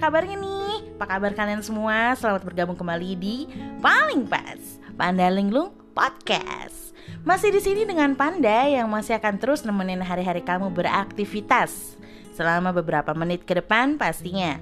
[0.00, 0.96] kabarnya nih?
[0.96, 2.16] Apa kabar kalian semua?
[2.16, 3.44] Selamat bergabung kembali di
[3.84, 6.96] Paling Pas Panda Linglung Podcast.
[7.20, 12.00] Masih di sini dengan Panda yang masih akan terus nemenin hari-hari kamu beraktivitas
[12.32, 14.56] selama beberapa menit ke depan pastinya.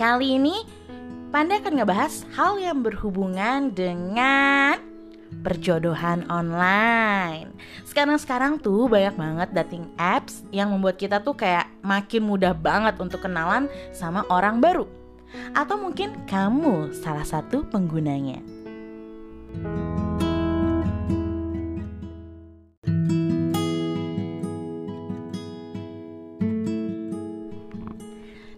[0.00, 0.64] Kali ini
[1.28, 4.80] Panda akan ngebahas hal yang berhubungan dengan
[5.40, 7.54] perjodohan online.
[7.86, 13.24] Sekarang-sekarang tuh banyak banget dating apps yang membuat kita tuh kayak makin mudah banget untuk
[13.24, 14.84] kenalan sama orang baru.
[15.54, 18.42] Atau mungkin kamu salah satu penggunanya.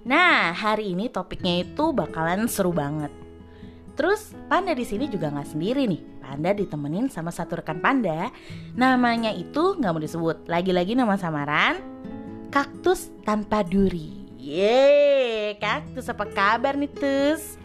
[0.02, 3.08] Nah, hari ini topiknya itu bakalan seru banget.
[3.96, 6.02] Terus Panda di sini juga nggak sendiri nih.
[6.32, 8.32] Panda ditemenin sama satu rekan Panda.
[8.72, 10.48] Namanya itu nggak mau disebut.
[10.48, 11.76] Lagi-lagi nama samaran
[12.48, 14.24] Kaktus tanpa duri.
[14.40, 17.60] Yeay, kaktus apa kabar nih Tus?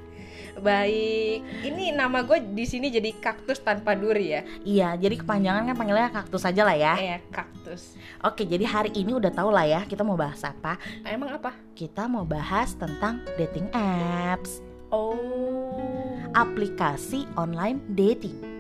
[0.59, 4.41] Baik, ini nama gue di sini jadi kaktus tanpa duri ya.
[4.64, 6.94] Iya, jadi kepanjangan kan panggilnya kaktus aja lah ya.
[7.00, 7.95] Eh, kaktus.
[8.23, 10.75] Oke, jadi hari ini udah tau lah ya kita mau bahas apa.
[11.08, 11.56] Emang apa?
[11.75, 18.56] Kita mau bahas tentang dating apps, Oh, aplikasi online dating.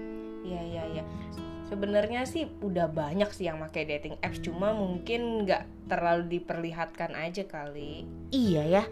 [1.67, 7.43] Sebenarnya sih udah banyak sih yang pakai dating apps, cuma mungkin nggak terlalu diperlihatkan aja
[7.43, 8.07] kali.
[8.31, 8.83] Iya ya,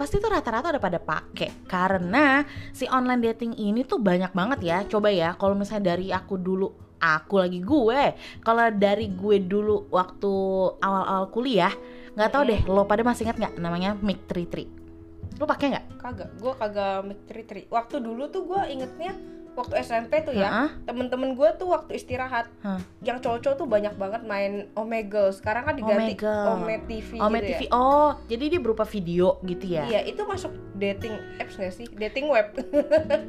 [0.00, 4.78] pasti tuh rata-rata udah pada pakai karena si online dating ini tuh banyak banget ya.
[4.88, 8.02] Coba ya, kalau misalnya dari aku dulu, aku lagi gue.
[8.40, 10.32] Kalau dari gue dulu waktu
[10.80, 11.76] awal-awal kuliah,
[12.16, 15.36] nggak tahu deh, lo pada masih ingat nggak namanya Mic 33?
[15.36, 16.00] Lo pakai nggak?
[16.00, 19.12] Kagak, gue kagak mikir Waktu dulu tuh gue ingetnya
[19.54, 22.82] waktu SMP tuh ya, temen-temen gue tuh waktu istirahat, Hah.
[23.06, 25.30] yang cowok-cowok tuh banyak banget main Omegle.
[25.30, 26.46] Sekarang kan diganti Omegle.
[26.54, 27.62] Ome TV Ome gitu TV.
[27.66, 27.70] ya.
[27.72, 29.84] Oh, jadi dia berupa video gitu ya?
[29.86, 31.86] Iya, itu masuk dating apps gak sih?
[31.90, 32.50] Dating web.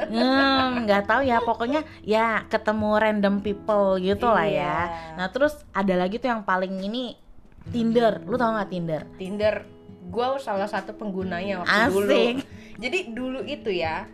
[0.06, 4.53] Hmm, nggak tahu ya pokoknya ya ketemu random people gitu lah ya.
[4.56, 5.16] Iya.
[5.18, 7.18] Nah terus ada lagi tuh yang paling ini
[7.74, 9.02] Tinder, lu tau nggak Tinder?
[9.18, 9.56] Tinder
[10.06, 12.36] gue salah satu penggunanya waktu dulu Asik.
[12.78, 14.06] jadi dulu itu ya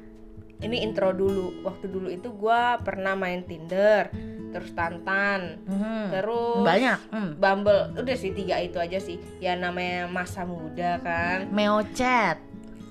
[0.61, 4.09] ini intro dulu waktu dulu itu gue pernah main Tinder
[4.47, 6.99] terus Tantan Hmm, terus banyak.
[7.07, 7.31] Hmm.
[7.35, 12.37] Bumble udah sih tiga itu aja sih ya namanya masa muda kan Meo chat.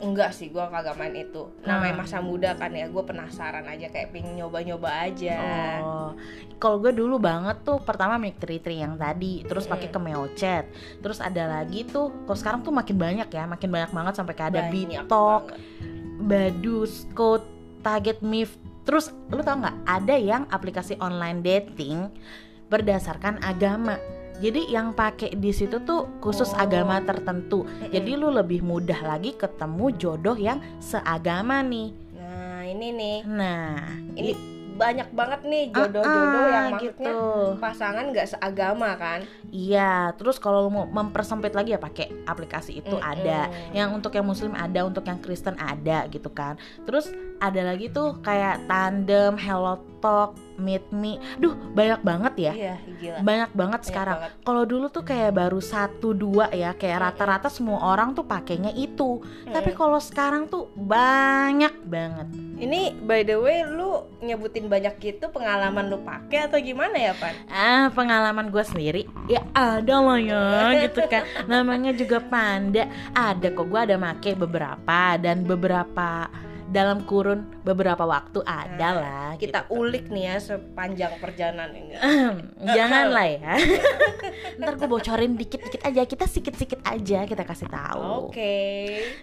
[0.01, 2.01] enggak sih gue kagak main itu namanya Ah.
[2.01, 5.37] masa muda kan ya gue penasaran aja kayak pengen nyoba-nyoba aja
[5.79, 6.11] Oh,
[6.57, 10.65] kalau gue dulu banget tuh pertama Mic 33 yang tadi, terus pakai ke Meo chat,
[10.97, 14.51] terus ada lagi tuh, kalau sekarang tuh makin banyak ya, makin banyak banget sampai kayak
[14.51, 15.61] ada Banyak Bitok, banget.
[16.19, 17.45] Badus, Code,
[17.81, 18.55] Target Mif.
[18.83, 22.09] Terus lu tau nggak ada yang aplikasi online dating
[22.67, 23.99] berdasarkan agama.
[24.41, 26.59] Jadi yang pakai di situ tuh khusus Oh.
[26.59, 27.65] agama tertentu.
[27.87, 31.93] Jadi lu lebih mudah lagi ketemu jodoh yang seagama nih.
[32.15, 33.77] nah ini nih Nah,
[34.15, 34.33] ini
[34.77, 37.21] banyak banget nih Ah, jodoh-jodoh ah, yang maksudnya gitu.
[37.59, 42.95] pasangan nggak seagama kan Iya, terus kalau lu mau mempersempit lagi ya pakai aplikasi itu
[42.95, 43.13] Mm-mm.
[43.13, 43.49] ada.
[43.73, 46.57] Yang untuk yang muslim ada, untuk yang Kristen ada gitu kan.
[46.85, 51.17] Terus ada lagi tuh kayak Tandem, Hello Talk, Meet Me.
[51.37, 52.53] Duh, banyak banget ya.
[52.53, 54.17] iya gila Banyak banget sekarang.
[54.39, 59.21] Kalau dulu tuh kayak baru satu dua ya, kayak rata-rata semua orang tuh pakainya itu.
[59.47, 59.77] Tapi Mm.
[59.79, 62.29] kalau sekarang tuh banyak banget.
[62.61, 67.33] ini by the way lu nyebutin banyak gitu pengalaman lu pakai atau gimana ya pan
[67.49, 70.45] Ah, pengalaman gue sendiri ya ada lah ya
[70.85, 71.25] gitu kan.
[71.47, 72.85] Namanya juga panda.
[73.11, 76.29] Ada kok gue ada make beberapa dan beberapa
[76.71, 79.29] dalam kurun beberapa waktu ada Nah, lah.
[79.35, 79.75] kita gitu.
[79.77, 81.99] ulik nih ya sepanjang perjalanan ini
[82.79, 83.55] Jangan lah ya.
[84.59, 86.03] Ntar gue bocorin dikit-dikit aja.
[86.05, 88.31] Kita sikit-sikit aja kita kasih tahu.
[88.31, 88.55] oke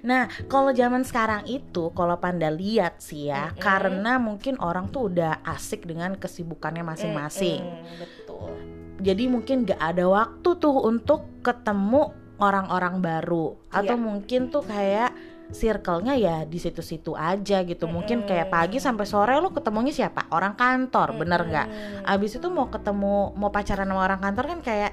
[0.03, 3.59] Nah, kalau zaman sekarang itu, kalau Panda lihat sih ya, Mm-mm.
[3.59, 7.64] karena mungkin orang tuh udah asik dengan kesibukannya masing-masing.
[7.64, 8.52] Mm-mm, betul
[8.97, 14.02] Jadi mungkin gak ada waktu tuh untuk ketemu orang-orang baru atau Iya.
[14.02, 15.07] mungkin tuh kayak
[15.52, 17.88] circle-nya ya di situ-situ aja gitu.
[17.88, 20.28] Mungkin kayak pagi sampai sore lo ketemunya siapa?
[20.32, 21.67] Orang kantor, bener nggak?
[22.03, 24.91] Abis itu mau ketemu mau pacaran sama orang kantor kan kayak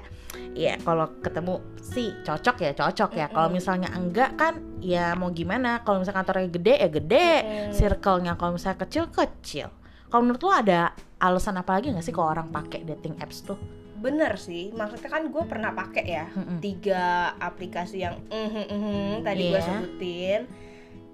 [0.55, 3.27] ya kalau ketemu sih cocok ya cocok ya.
[3.29, 5.83] Kalau misalnya enggak kan ya mau gimana?
[5.83, 7.29] Kalau misalnya kantornya gede ya gede,
[7.75, 9.67] circle-nya kalau misalnya kecil kecil.
[10.07, 13.84] Kalau menurut lo ada alasan apa lagi nggak sih kalau orang pakai dating apps tuh?
[14.05, 16.61] Bener sih maksudnya kan gue pernah pakai ya Mm-mm.
[16.61, 19.65] tiga aplikasi yang mhm, mhm, tadi gue Iya.
[19.65, 20.41] sebutin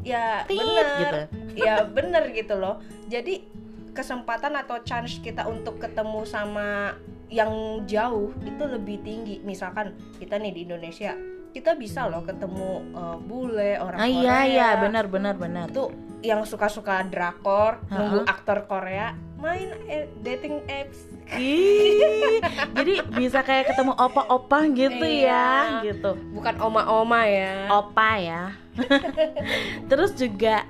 [0.02, 1.18] ya Tit, bener gitu.
[1.56, 3.48] ya bener gitu loh jadi
[3.92, 6.96] kesempatan atau chance kita untuk ketemu sama
[7.32, 7.52] yang
[7.88, 11.16] jauh itu lebih tinggi misalkan kita nih di Indonesia
[11.52, 15.92] kita bisa loh ketemu uh, bule orang ah, Korea iya iya benar benar benar itu
[16.24, 17.96] yang suka-suka drakor Ha-ha.
[17.96, 22.44] nunggu aktor Korea main eh, dating apps Ih,
[22.78, 25.96] jadi bisa kayak ketemu opa-opa gitu ya, Iya.
[25.96, 26.20] gitu.
[26.36, 28.44] bukan oma-oma ya Opa ya.
[29.90, 30.68] Terus juga,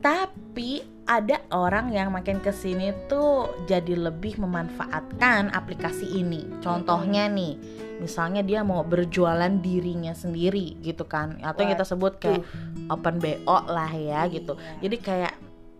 [0.00, 6.44] tapi ada orang yang makin ke sini tuh jadi lebih memanfaatkan aplikasi ini.
[6.60, 7.56] Contohnya nih,
[8.00, 12.44] misalnya dia mau berjualan dirinya sendiri gitu kan, atau yang kita sebut kayak
[12.88, 13.32] open bo
[13.68, 14.56] lah ya gitu.
[14.56, 14.88] Iya.
[14.88, 15.32] Jadi kayak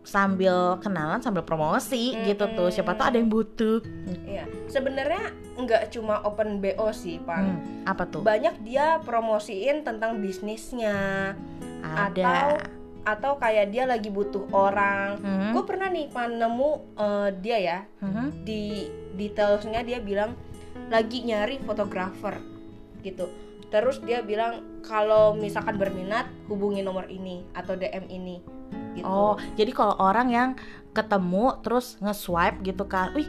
[0.08, 2.72] sambil kenalan sambil promosi gitu tuh.
[2.72, 3.84] Siapa tahu ada yang butuh.
[4.24, 7.60] Iya, sebenarnya nggak cuma open BO sih, Pan.
[7.60, 8.24] Hmm, apa tuh?
[8.24, 11.36] Banyak dia promosiin tentang bisnisnya
[11.84, 12.56] Ada.
[13.04, 15.20] atau kayak dia lagi butuh orang.
[15.20, 18.48] Hmm, Gue pernah nih Pan nemu eh, dia ya mhm.
[18.48, 20.32] di detailsnya dia bilang
[20.88, 22.40] lagi nyari fotografer
[23.04, 23.28] gitu.
[23.68, 28.40] Terus dia bilang kalau misalkan berminat hubungi nomor ini atau DM ini.
[29.00, 29.08] Gitu.
[29.08, 30.50] Oh, jadi kalau orang yang
[30.92, 33.28] ketemu terus nge-swipe gitu kan, wih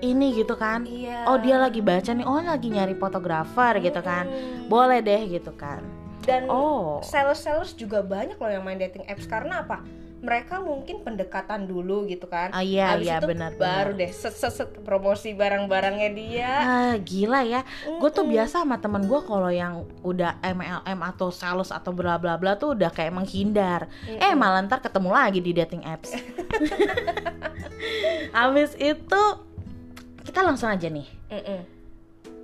[0.00, 1.28] ini gitu kan, iya.
[1.28, 4.24] oh dia lagi baca nih, oh lagi nyari fotografer gitu kan,
[4.72, 5.84] boleh deh gitu kan.
[6.24, 9.84] Dan Oh, sales-sales juga banyak loh yang main dating apps karena apa?
[10.20, 12.48] Mereka mungkin pendekatan dulu gitu kan.
[12.50, 14.00] ah, iya Habis iya itu benar baru benar.
[14.04, 16.50] deh set, set, set promosi barang-barangnya dia.
[16.60, 21.68] Ah, gila ya, gue tuh biasa sama temen gue kalau yang udah MLM atau sales
[21.68, 23.88] atau bla bla bla tuh udah kayak menghindar.
[24.06, 24.36] Eh Mm-mm.
[24.36, 26.12] malah ntar ketemu lagi di dating apps.
[28.36, 29.20] Habis itu
[30.20, 31.08] kita langsung aja nih.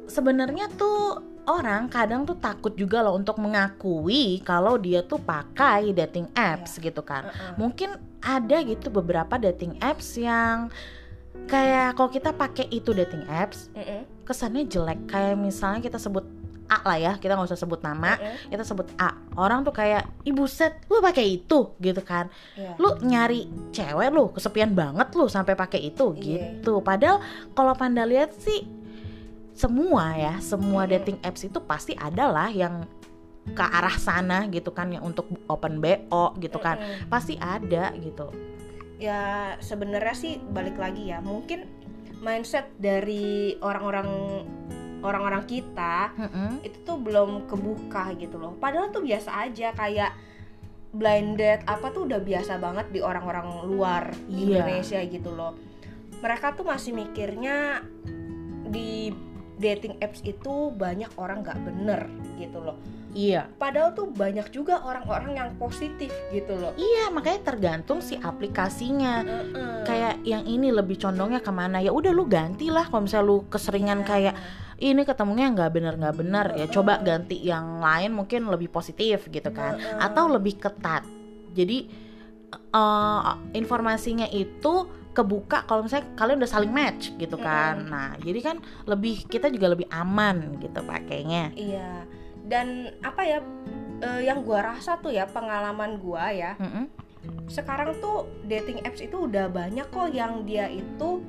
[0.06, 6.26] Sebenarnya tuh orang kadang tuh takut juga loh untuk mengakui kalau dia tuh pakai dating
[6.34, 7.26] apps gitu kan.
[7.26, 7.54] Uh-uh.
[7.56, 10.68] Mungkin ada gitu beberapa dating apps yang
[11.46, 14.02] kayak kalau kita pakai itu dating apps Mm-mm.
[14.24, 16.24] kesannya jelek kayak misalnya kita sebut
[16.66, 18.50] A lah ya kita nggak usah sebut nama Mm-mm.
[18.50, 22.26] kita sebut A orang tuh kayak ibu set lu pakai itu gitu kan
[22.58, 22.74] Iya.
[22.74, 26.58] lu nyari cewek lu kesepian banget lu sampai pakai itu Iya.
[26.58, 27.22] gitu padahal
[27.54, 28.66] kalau panda lihat sih
[29.56, 32.84] semua ya semua dating apps itu pasti adalah yang
[33.46, 36.76] ke arah sana gitu kan yang untuk open bo gitu kan
[37.08, 38.28] pasti ada gitu
[38.96, 41.68] Ya sebenarnya sih balik lagi ya mungkin
[42.24, 44.08] mindset dari orang-orang
[45.04, 46.64] orang-orang kita Mm-mm.
[46.64, 48.56] itu tuh belum kebuka gitu loh.
[48.56, 50.16] Padahal tuh biasa aja kayak
[50.96, 54.64] blind date apa tuh udah biasa banget di orang-orang luar Iya.
[54.64, 55.52] Indonesia gitu loh.
[56.24, 57.84] Mereka tuh masih mikirnya
[58.72, 59.12] di
[59.56, 62.00] dating apps itu banyak orang nggak bener
[62.36, 62.76] gitu loh.
[63.16, 66.76] iya Padahal tuh banyak juga orang-orang yang positif gitu loh.
[66.76, 69.84] iya makanya tergantung si aplikasinya Mm-mm.
[69.84, 74.04] kayak yang ini lebih condongnya ke mana ya udah lu gantilah kalau misalnya lu keseringan
[74.04, 74.08] Iya.
[74.08, 74.34] kayak
[74.76, 79.48] ini ketemunya nggak bener nggak bener ya coba ganti yang lain mungkin lebih positif gitu
[79.48, 81.00] kan atau lebih ketat
[81.56, 81.88] jadi
[82.52, 83.20] eh,
[83.56, 84.84] informasinya itu
[85.16, 87.88] kebuka kalau misalnya kalian udah saling match gitu kan Mm-mm.
[87.88, 92.04] nah jadi kan lebih kita juga lebih aman gitu pakainya Iya.
[92.46, 93.38] Dan apa ya
[93.98, 96.54] eh, yang gua rasa tuh ya pengalaman gua ya.
[96.60, 96.86] Mm-mm.
[97.50, 101.24] Sekarang tuh dating apps itu udah banyak kok yang dia itu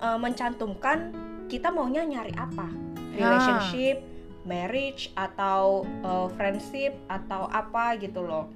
[0.00, 1.12] eh, mencantumkan
[1.50, 2.72] kita maunya nyari apa?
[3.12, 4.00] Relationship,
[4.46, 8.48] marriage atau eh, friendship atau apa gitu loh.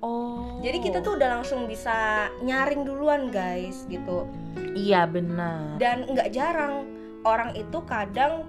[0.00, 4.26] Oh Jadi kita tuh udah langsung bisa nyaring duluan guys gitu.
[4.72, 6.84] iya benar dan nggak jarang
[7.22, 8.44] orang itu kadang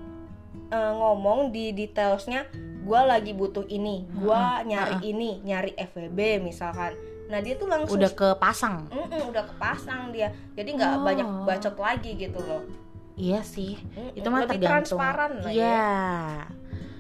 [0.68, 2.48] eh, ngomong di detailsnya
[2.84, 5.12] gue lagi butuh ini gue nyari mm-mm.
[5.12, 6.96] ini nyari FWB misalkan
[7.28, 11.04] nah dia tuh langsung udah kepasang Mm-mm, udah kepasang dia jadi nggak Oh.
[11.04, 12.64] banyak bacot lagi gitu loh
[13.16, 15.92] iya sih Mm-mm, itu mah lebih tergantung transparan lah ya Iya.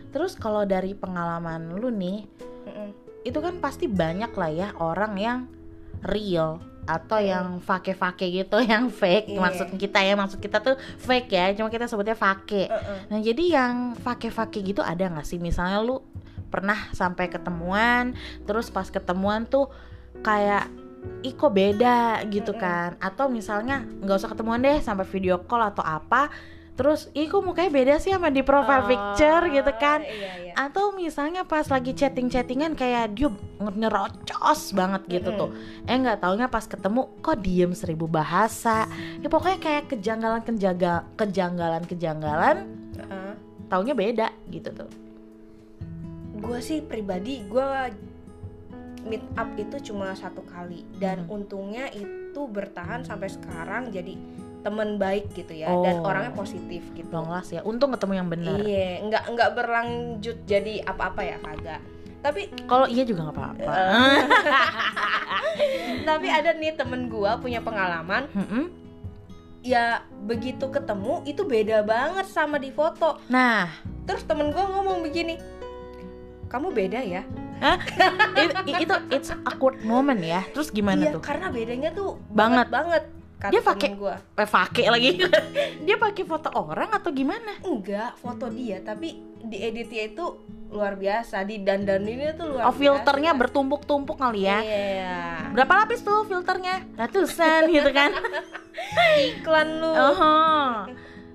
[0.07, 2.25] Terus kalau dari pengalaman lu nih,
[2.65, 2.89] Mm-mm.
[3.25, 5.39] Itu kan pasti banyak lah ya orang yang
[6.05, 7.27] real atau Mm.
[7.27, 9.35] yang fake-fake gitu, yang fake.
[9.35, 9.39] Iya.
[9.43, 12.71] Maksud kita ya, maksud kita tuh fake ya, cuma kita sebutnya fake.
[12.71, 12.97] Mm-mm.
[13.11, 15.35] Nah, jadi yang fake-fake gitu ada nggak sih?
[15.35, 15.99] Misalnya lu
[16.47, 18.15] pernah sampai ketemuan,
[18.47, 19.67] terus pas ketemuan tuh
[20.23, 20.71] kayak
[21.23, 25.85] ih kok beda gitu kan atau misalnya nggak usah ketemuan deh sampai video call atau
[25.85, 26.27] apa
[26.77, 30.53] terus ih kok mukanya beda sih sama di profile picture gitu kan Oh, iya, iya.
[30.55, 35.39] atau misalnya pas lagi chatting-chattingan kayak dia nge- nyerocos banget gitu Mm-mm.
[35.39, 35.49] tuh
[35.83, 38.85] eh nggak taunya pas ketemu kok diem seribu bahasa
[39.17, 40.77] ya pokoknya kayak kejanggalan kejanggalan
[41.15, 42.57] kejanggalan kejanggalan
[42.95, 43.31] Heeh.
[43.67, 44.89] taunya beda gitu tuh
[46.37, 47.65] gue sih pribadi gue
[49.03, 51.41] meet up itu cuma satu kali dan Hmm.
[51.41, 54.13] untungnya itu bertahan sampai sekarang jadi
[54.57, 56.07] temen baik gitu ya dan Oh.
[56.07, 57.07] orangnya positif gitu.
[57.07, 57.61] Long last ya.
[57.61, 58.57] Untung ketemu yang benar.
[58.59, 61.81] Iya nggak nggak berlanjut jadi apa-apa ya kagak.
[62.17, 63.71] Tapi kalau iya juga nggak apa-apa.
[63.71, 64.19] Eh.
[66.09, 68.27] tapi ada nih temen gua punya pengalaman.
[68.31, 68.65] Mm-mm.
[69.57, 73.19] ya begitu ketemu itu beda banget sama di foto.
[73.27, 73.67] Nah.
[74.03, 75.35] Terus temen gua ngomong begini
[76.47, 77.23] kamu beda ya?
[78.37, 80.45] I- i- itu it's awkward moment ya.
[80.51, 81.19] Terus gimana iya tuh?
[81.19, 82.69] karena bedanya tuh Banget.
[82.69, 83.03] banget.
[83.03, 83.03] banget
[83.37, 84.15] kata Dia temen pakai- gua.
[84.17, 85.09] eh, pakai lagi.
[85.85, 87.53] Dia pakai foto orang atau gimana?
[87.61, 90.25] Enggak foto dia tapi di editnya itu
[90.67, 93.41] luar biasa di dandaninnya tuh luar oh filternya biasa.
[93.41, 94.59] bertumpuk-tumpuk kali ya?
[94.59, 95.17] Iya.
[95.49, 96.83] Berapa lapis tuh filternya?
[96.93, 98.11] Ratusan gitu kan?
[99.17, 99.91] Iklan lu.
[99.91, 100.75] Oh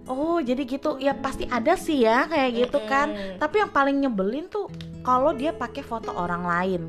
[0.05, 0.99] oh jadi gitu.
[0.99, 3.09] Ya pasti ada sih ya kayak gitu kan.
[3.09, 3.39] Mm-mm.
[3.39, 4.69] tapi yang paling nyebelin tuh
[5.01, 6.83] kalau dia pakai foto orang lain.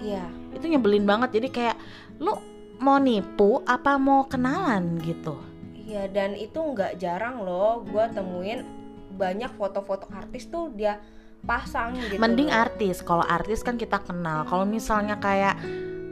[0.00, 0.24] Iya.
[0.52, 1.34] Itu nyebelin banget.
[1.34, 1.76] Jadi kayak
[2.16, 2.32] lu
[2.84, 5.40] mau nipu apa mau kenalan gitu
[5.84, 8.64] Iya dan itu nggak jarang loh gue temuin
[9.16, 11.00] banyak foto-foto artis tuh dia
[11.44, 12.20] pasang gitu.
[12.20, 12.60] mending loh.
[12.64, 15.60] artis kalau artis kan kita kenal kalau misalnya kayak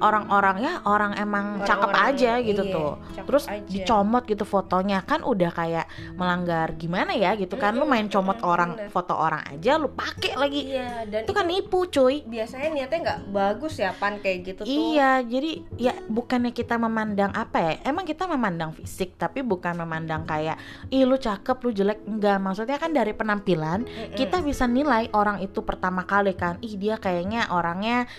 [0.03, 3.63] orang-orang ya orang emang cakep Orang-orang, aja gitu iya, tuh cakep terus aja.
[3.71, 5.87] dicomot gitu fotonya kan udah kayak
[6.19, 8.91] melanggar gimana ya gitu kan lu main comot orang bener.
[8.91, 13.21] foto orang aja lu pakai lagi Iya dan itu kan nipu cuy biasanya niatnya nggak
[13.31, 14.73] bagus ya pan kayak gitu tuh.
[14.73, 17.73] Iya, jadi ya bukannya kita memandang apa ya?
[17.87, 20.59] Emang kita memandang fisik, tapi bukan memandang kayak
[20.91, 22.03] ih lu cakep, lu jelek.
[22.03, 24.17] Enggak, maksudnya kan dari penampilan Mm-mm.
[24.19, 26.59] kita bisa nilai orang itu pertama kali kan.
[26.65, 28.11] Ih, dia kayaknya orangnya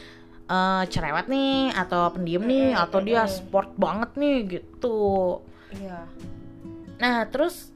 [0.49, 5.41] eh, cerewet nih atau pendiam nih atau dia sport banget nih gitu.
[5.73, 6.07] Iya.
[7.01, 7.73] Nah, terus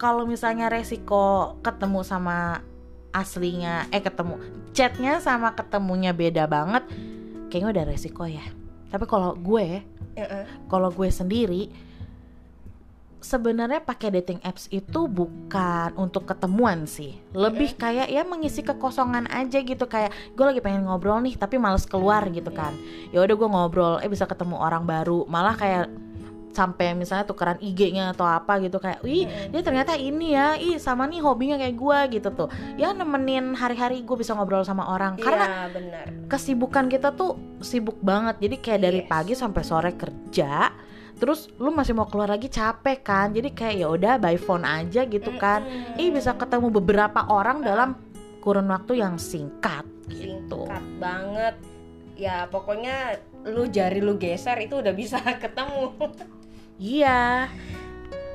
[0.00, 2.64] kalau misalnya resiko ketemu sama
[3.12, 4.38] aslinya eh ketemu
[4.70, 6.86] chatnya sama ketemunya beda banget
[7.50, 8.42] kayaknya udah resiko ya
[8.88, 9.82] tapi kalau gue
[10.14, 10.44] Heeh.
[10.70, 11.68] kalau gue sendiri
[13.20, 17.20] sebenarnya pakai dating apps itu bukan untuk ketemuan sih.
[17.32, 21.84] Lebih kayak ya mengisi kekosongan aja gitu kayak gue lagi pengen ngobrol nih tapi males
[21.84, 22.72] keluar gitu kan.
[23.12, 25.28] Ya udah gue ngobrol eh bisa ketemu orang baru.
[25.28, 25.84] Malah kayak
[26.50, 29.54] sampai misalnya tukeran IG-nya atau apa gitu kayak wih Mm-mm.
[29.54, 32.48] dia ternyata ini ya ih sama nih hobinya kayak gue gitu tuh.
[32.74, 35.14] Ya nemenin hari-hari gue bisa ngobrol sama orang.
[35.14, 36.04] Karena Iya benar.
[36.26, 38.42] kesibukan kita tuh sibuk banget.
[38.42, 39.08] Jadi kayak dari Yes.
[39.08, 40.74] pagi sampai sore kerja
[41.20, 45.04] terus lu masih mau keluar lagi capek kan jadi kayak ya udah by phone aja
[45.04, 46.00] gitu kan Mm-mm.
[46.00, 47.92] ih bisa ketemu beberapa orang dalam
[48.40, 51.54] kurun waktu yang singkat gitu Singkat banget.
[52.16, 55.92] Ya pokoknya lu jari lu geser itu udah bisa ketemu.
[56.76, 57.48] iya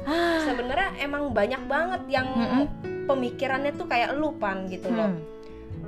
[0.05, 2.65] ah Sebenarnya emang banyak banget yang Mm-mm.
[3.05, 5.09] pemikirannya tuh kayak lu pan gitu loh.
[5.09, 5.21] hmm,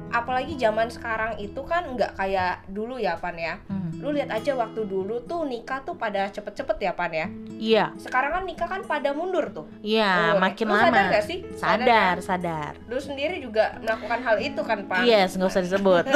[0.10, 3.62] Apalagi zaman sekarang itu kan nggak kayak dulu ya pan ya.
[3.66, 3.77] hmm.
[3.98, 7.28] Lu lihat aja waktu dulu tuh nikah tuh pada cepet-cepet ya pan ya.
[7.52, 9.66] iya Sekarang kan nikah kan pada mundur tuh.
[9.82, 11.38] iya Tuh, makin lu lama Sadar gak sih?
[11.52, 12.24] sadar kan?
[12.24, 15.02] sadar Lu sendiri juga melakukan hal itu kan pan.
[15.04, 16.06] yes nggak usah disebut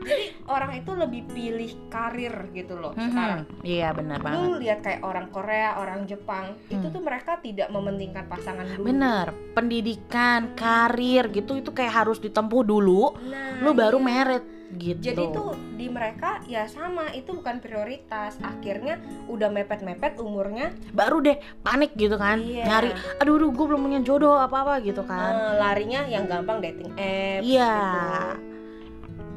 [0.00, 3.44] Jadi orang itu lebih pilih karir gitu loh sekarang.
[3.46, 3.60] Mhm.
[3.62, 6.88] iya benar banget Lu lihat kayak orang Korea, orang Jepang, itu Hmm.
[6.90, 8.88] tuh mereka tidak mementingkan pasangan dulu.
[8.88, 14.06] bener pendidikan karir gitu itu kayak harus ditempuh dulu Nah, lu baru iya.
[14.06, 14.44] merit
[14.76, 18.36] gitu Jadi tuh di mereka ya sama itu bukan prioritas.
[18.44, 22.64] Akhirnya udah mepet-mepet umurnya, baru deh panik gitu kan Iya.
[22.68, 26.60] nyari aduh aduh gue belum punya jodoh apa apa gitu kan eh, larinya yang gampang
[26.60, 27.44] dating apps.
[27.48, 27.76] Iya.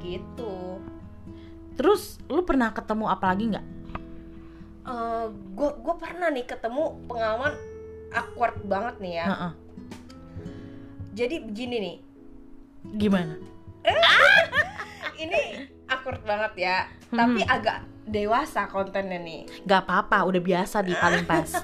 [0.04, 0.20] Gitu.
[0.20, 0.54] Gitu.
[1.80, 3.66] terus lu pernah ketemu apa lagi nggak
[5.56, 7.54] Gue gue pernah nih ketemu pengalaman
[8.12, 9.26] awkward banget nih ya.
[9.30, 9.52] Heeh.
[11.12, 11.96] Jadi begini nih,
[12.98, 13.36] gimana
[15.22, 15.42] ini
[15.86, 17.18] awkward banget ya, Hmm.
[17.18, 19.44] tapi agak dewasa kontennya nih.
[19.62, 21.48] nggak apa-apa udah biasa di paling pas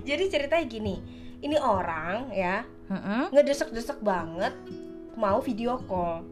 [0.00, 0.96] Jadi ceritanya gini,
[1.38, 3.28] ini orang ya Heeh.
[3.30, 4.54] ngedesek-desek banget
[5.12, 6.24] mau video call.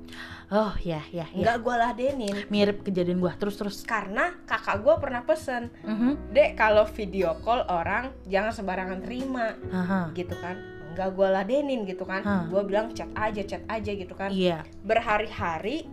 [0.48, 4.94] oh ya ya ya Nggak gue ladenin mirip kejadian gua terus terus karena kakak gue
[4.96, 6.32] pernah pesen, Mhm.
[6.32, 10.08] dek kalau video call orang jangan sembarangan terima Aha.
[10.12, 10.56] gitu kan.
[10.94, 12.22] Nggak gue ladenin gitu kan.
[12.22, 12.48] Hah.
[12.48, 14.32] Gue bilang chat aja, chat aja gitu kan.
[14.32, 15.84] iya berhari-hari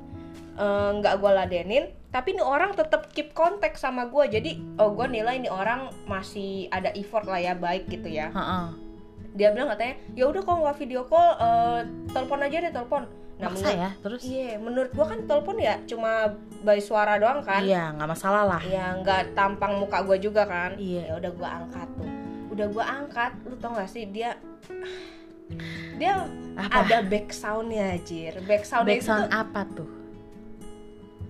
[0.55, 1.85] eh, nggak gue ladenin
[2.15, 6.71] tapi ini orang tetap keep kontak sama gue jadi oh gue nilai ini orang masih
[6.71, 8.31] ada effort lah ya baik gitu ya.
[8.31, 8.67] Heeh.
[9.35, 11.79] dia bilang katanya ya udah kalau nggak video call eh,
[12.15, 13.03] telepon aja deh telepon.
[13.35, 14.21] Nah maksa menurut ya terus?
[14.23, 16.11] Iya menurut gue kan telepon ya cuma
[16.63, 17.59] by suara doang kan.
[17.59, 18.61] Iya nggak masalah lah.
[18.63, 20.79] Ya nggak tampang muka gue juga kan.
[20.79, 21.11] Iya.
[21.11, 22.11] ya udah gue angkat tuh.
[22.55, 24.39] Udah gue angkat lu tau gak sih dia
[25.95, 26.25] dia
[26.57, 26.87] apa?
[26.87, 29.89] ada back soundnya jir back soundnya back itu sound tuh apa tuh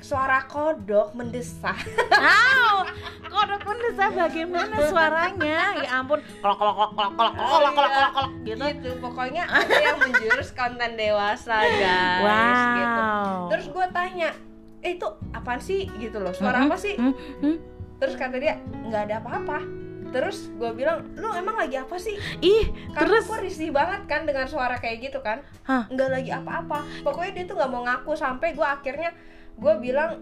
[0.05, 1.73] suara kodok mendesak
[2.13, 2.85] Wow,
[3.25, 5.81] kodok mendesak bagaimana suaranya?
[5.81, 8.61] Ya ampun, kolok kolok kolok kolok kolok kolok kolok kolok kolok gitu.
[8.61, 12.77] gitu pokoknya ada yang menjurus konten dewasa guys Wow.
[12.77, 13.01] gitu
[13.49, 14.29] terus gue tanya
[14.79, 17.57] eh itu apaan sih gitu loh suara apa sih Hmm, hmm.
[17.97, 19.65] terus kata dia nggak ada apa-apa
[20.13, 24.23] terus gue bilang lu emang lagi apa sih Ih, karena terus gue risih banget kan
[24.23, 25.89] dengan suara kayak gitu kan Hah?
[25.89, 29.09] nggak lagi apa-apa pokoknya dia tuh nggak mau ngaku sampai gue akhirnya
[29.55, 30.19] gue bilang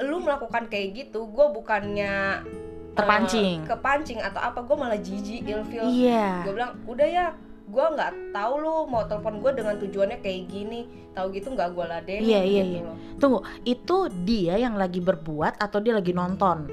[0.00, 3.68] lu melakukan kayak gitu gue bukannya eh, Terpancing.
[3.68, 6.44] kepancing atau apa gue malah jijik ilfil iya.
[6.44, 7.26] gue bilang udah ya
[7.70, 11.84] gue nggak tahu lu mau telepon gue dengan tujuannya kayak gini tahu gitu nggak gue
[11.86, 12.94] ladenin Iya, iya, gitu iya.
[13.20, 13.96] Tunggu, itu
[14.26, 16.66] dia yang lagi berbuat atau dia lagi nonton?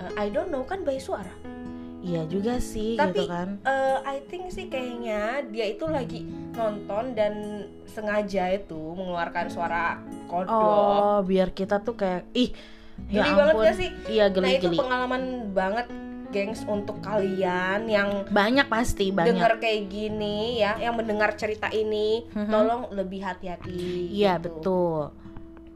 [0.00, 1.28] Eh, I don't know kan by suara
[2.00, 3.60] Iya juga sih Tapi- gitu kan.
[3.62, 7.34] Eh, I think sih kayaknya dia itu lagi nonton dan
[7.84, 12.50] sengaja itu mengeluarkan suara kodok Oh, biar kita tuh kayak ih
[13.06, 13.64] ya Geli banget ampun.
[13.64, 13.90] gak sih?
[14.08, 15.86] Iya nah itu pengalaman banget
[16.30, 19.34] gengs untuk kalian yang Banyak pasti banyak.
[19.34, 22.48] dengar kayak gini ya yang mendengar cerita ini Mhm.
[22.48, 24.46] tolong lebih hati-hati Iya gitu.
[24.48, 25.00] betul.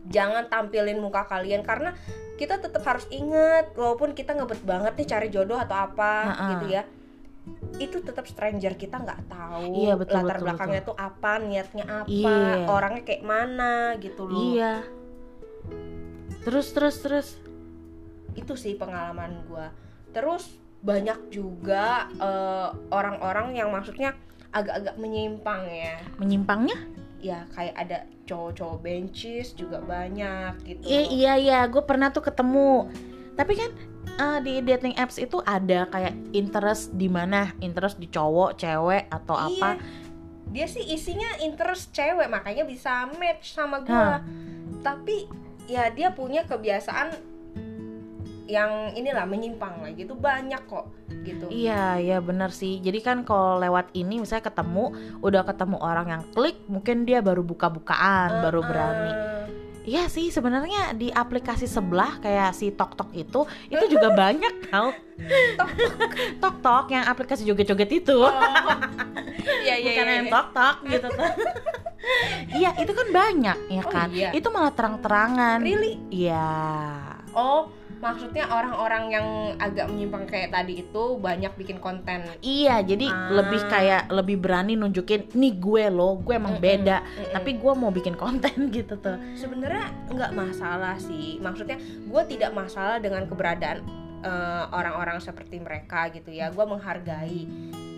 [0.07, 1.97] Jangan tampilin muka kalian karena
[2.35, 6.49] kita tetap harus ingat walaupun kita ngebet banget nih cari jodoh atau apa Ha-ha.
[6.51, 6.83] gitu ya
[7.77, 12.09] itu tetap stranger kita nggak tahu Iya, betul, latar betul, belakangnya tuh apa niatnya apa
[12.09, 12.65] Iya.
[12.67, 14.75] orangnya kayak mana gitu loh Iya.
[16.43, 17.29] Terus terus terus.
[18.35, 19.71] itu sih pengalaman gua
[20.11, 24.11] terus banyak juga eh, orang-orang yang maksudnya
[24.51, 26.75] agak-agak menyimpang ya Menyimpangnya?
[27.25, 32.93] Ya kayak ada cowok-cowok bencis juga banyak gitu Iya iya iya, gue pernah tuh ketemu.
[33.33, 33.71] Tapi kan
[34.21, 37.49] eh, di dating apps itu ada kayak interest di mana?
[37.65, 39.49] Interest di cowok, cewek atau Iya.
[39.49, 39.71] apa?
[40.45, 44.23] dia sih isinya interest cewek makanya bisa match sama gua
[44.87, 45.27] tapi
[45.67, 47.11] ya dia punya kebiasaan
[48.45, 50.93] yang inilah menyimpang lah gitu banyak kok
[51.25, 52.77] gitu Iya, iya bener sih.
[52.79, 57.41] Jadi kan kalau lewat ini misalnya ketemu, udah ketemu orang yang klik, mungkin dia baru
[57.41, 59.13] buka-bukaan, baru berani.
[59.13, 59.33] Eh,
[59.85, 64.97] Iya sih, sebenarnya di aplikasi sebelah kayak si TokTok itu, itu juga banyak tau.
[66.41, 68.17] TokTok yang aplikasi joget-joget itu.
[68.17, 68.33] oh.
[69.65, 70.33] Iya iya Bukan iya, yang iya.
[70.33, 71.31] TokTok gitu tuh.
[72.55, 74.09] Iya, itu kan banyak ya Oh, kan.
[74.13, 74.29] iya.
[74.33, 75.57] Itu malah terang-terangan.
[75.61, 75.97] Really?
[76.13, 76.53] Iya.
[77.33, 77.73] Oh,
[78.05, 82.21] maksudnya orang-orang yang agak menyimpang kayak tadi itu banyak bikin konten.
[82.39, 83.33] Iya, jadi Ah.
[83.33, 87.33] lebih kayak lebih berani nunjukin nih gue loh, gue emang Mm-mm, beda, mm-mm.
[87.33, 89.17] tapi gue mau bikin konten gitu tuh.
[89.35, 91.41] sebenarnya nggak masalah sih.
[91.41, 93.81] Maksudnya gue tidak masalah dengan keberadaan
[94.21, 96.49] eh, orang-orang seperti mereka gitu ya.
[96.49, 97.49] Gue menghargai.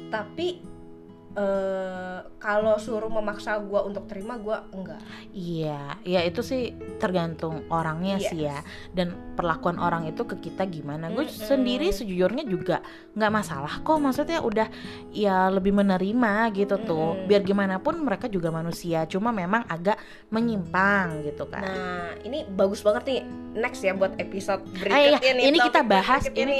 [0.06, 0.62] Tapi
[1.36, 5.00] eh, kalau suruh memaksa gue untuk terima gue enggak.
[5.30, 8.28] Iya, ya itu sih tergantung orangnya Yes.
[8.32, 8.58] sih ya,
[8.90, 11.12] dan perlakuan orang itu ke kita gimana.
[11.12, 11.44] Gue Mm-mm.
[11.44, 12.80] sendiri sejujurnya juga
[13.12, 14.68] nggak masalah kok, maksudnya udah
[15.10, 17.08] ya lebih menerima gitu tuh.
[17.14, 17.28] Mm-mm.
[17.28, 21.62] Biar gimana pun mereka juga manusia, cuma memang agak menyimpang gitu kan.
[21.62, 23.20] Nah, ini bagus banget nih.
[23.56, 25.44] Next ya buat episode Ah, iya, berikutnya nih.
[25.48, 26.58] ini kita bahas, ini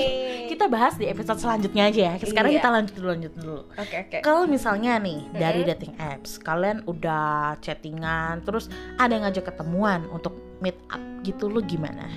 [0.48, 2.14] Kita bahas di episode selanjutnya aja ya.
[2.18, 2.58] Sekarang Iya.
[2.58, 3.58] kita lanjut dulu, lanjut dulu.
[3.76, 4.18] Oke oke.
[4.20, 5.70] Kalau misalnya nih dari Mm-mm.
[5.70, 11.62] dating apps, kalian udah chattingan, terus ada yang ngajak ketemuan untuk meet up gitu, lu
[11.62, 12.11] gimana?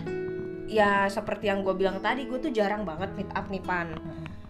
[0.66, 3.94] Ya seperti yang gue bilang tadi, gue tuh jarang banget meet up nih pan.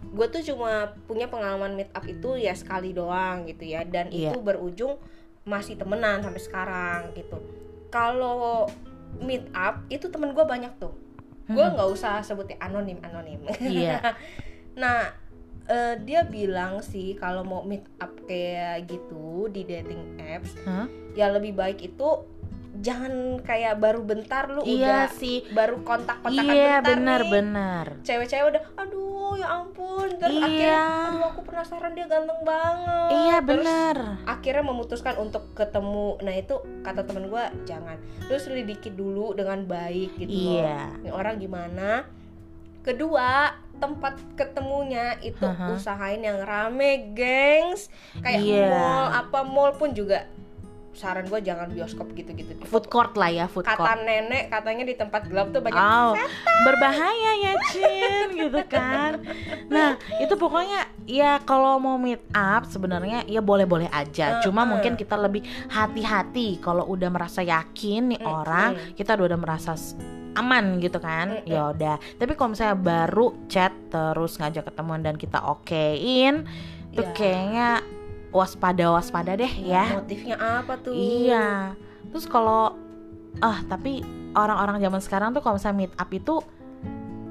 [0.09, 4.33] gue tuh cuma punya pengalaman meet up itu ya sekali doang gitu ya dan Iya.
[4.33, 4.97] itu berujung
[5.45, 7.37] masih temenan sampai sekarang gitu
[7.87, 8.65] kalau
[9.17, 10.97] meet up itu temen gue banyak tuh
[11.45, 11.77] gue Hmm.
[11.77, 14.01] nggak usah sebutin anonim anonim Iya.
[14.81, 15.13] nah
[15.69, 20.89] eh, dia bilang sih kalau mau meet up kayak gitu di dating apps Hah?
[21.13, 22.25] ya lebih baik itu
[22.75, 25.41] jangan kayak baru bentar lu Iya udah sih.
[25.49, 27.85] baru kontak-kontakan Iya bentar benar nih benar.
[28.01, 30.45] cewek-cewek udah aduh ya ampun terus Iya.
[30.45, 33.97] akhirnya aduh aku penasaran dia ganteng banget Iya Terus benar.
[34.23, 40.15] akhirnya memutuskan untuk ketemu nah itu kata temen gue jangan terus selidiki dulu dengan baik
[40.17, 40.81] gitu loh Iya.
[40.99, 42.05] ini orang gimana
[42.81, 45.71] kedua tempat ketemunya itu Aha.
[45.71, 47.87] usahain yang rame gengs
[48.19, 48.67] kayak Iya.
[48.69, 50.27] mall apa mall pun juga
[50.91, 54.03] saran gue jangan bioskop gitu-gitu Food court lah ya, food kata court.
[54.03, 56.11] nenek katanya di tempat gelap tuh banyak Oh,
[56.65, 59.23] berbahaya ya Cin gitu kan.
[59.69, 64.43] Nah, itu pokoknya ya kalau mau meet up sebenarnya ya boleh-boleh aja.
[64.43, 64.75] Cuma Mm-mm.
[64.75, 65.39] mungkin kita lebih
[65.71, 68.35] hati-hati kalau udah merasa yakin nih Mm-mm.
[68.35, 69.79] orang, kita udah merasa
[70.33, 71.41] aman gitu kan.
[71.41, 71.49] Mm-mm.
[71.49, 71.95] Ya udah.
[72.17, 76.45] Tapi kalau misalnya baru chat terus ngajak ketemuan dan kita okein,
[76.93, 77.13] tuh Ya.
[77.13, 77.69] kayaknya
[78.29, 79.97] waspada waspada deh ya.
[79.97, 81.73] motifnya apa tuh Iya.
[82.09, 82.77] Terus kalau
[83.39, 84.01] ah tapi
[84.33, 86.37] orang-orang zaman sekarang tuh kalau misalnya meet up itu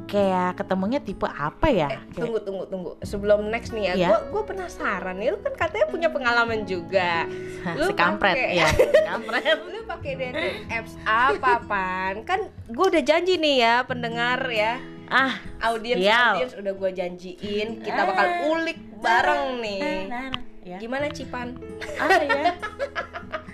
[0.09, 1.87] kayak ketemunya tipe apa ya?
[1.87, 2.90] Eh, Kayak- tunggu tunggu tunggu.
[3.01, 4.09] Sebelum next nih ya, Iya.
[4.09, 5.31] gue gue penasaran nih.
[5.31, 7.29] Lu kan katanya punya pengalaman juga.
[7.79, 8.68] lu si kampret pakai- ya,
[9.07, 9.59] kampret.
[9.62, 12.14] Lu pakai dating apps apa pan?
[12.25, 17.97] Kan gue udah janji nih ya pendengar ya, Ah, audiens audiens udah gue janjiin kita
[17.99, 18.07] Ah.
[18.07, 19.81] bakal ulik bareng nih.
[20.05, 20.77] nah, nah, ya.
[20.77, 21.57] Gimana Cipan?
[21.97, 22.53] Ah, ya.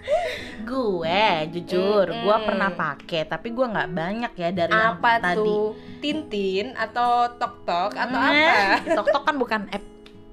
[0.62, 2.44] gue jujur, gue Mm-mm.
[2.44, 5.40] pernah pakai, tapi gue nggak banyak ya dari yang Apa tadi.
[5.40, 5.68] tuh?
[5.98, 8.80] Tintin atau Tok Tok atau Eh, apa?
[8.80, 9.84] TikTok kan bukan app